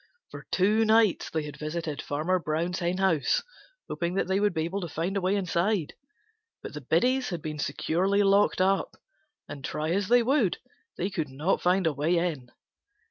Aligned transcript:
For 0.31 0.47
two 0.51 0.83
nights 0.83 1.29
they 1.29 1.43
had 1.43 1.57
visited 1.57 2.01
Farmer 2.01 2.39
Brown's 2.39 2.79
henhouse, 2.79 3.43
hoping 3.87 4.15
that 4.15 4.25
they 4.25 4.39
would 4.39 4.51
be 4.51 4.63
able 4.65 4.81
to 4.81 4.87
find 4.87 5.15
a 5.15 5.21
way 5.21 5.35
inside. 5.35 5.93
But 6.63 6.73
the 6.73 6.81
biddies 6.81 7.29
had 7.29 7.43
been 7.43 7.59
securely 7.59 8.23
locked 8.23 8.61
up, 8.61 8.95
and 9.47 9.63
try 9.63 9.91
as 9.91 10.07
they 10.07 10.23
would, 10.23 10.57
they 10.97 11.11
couldn't 11.11 11.59
find 11.59 11.85
a 11.85 11.93
way 11.93 12.17
in. 12.17 12.49